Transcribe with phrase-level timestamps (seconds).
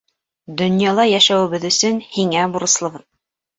[0.61, 3.09] Донъяла йәшәүебеҙ өсөн һиңә бурыслыбыҙ.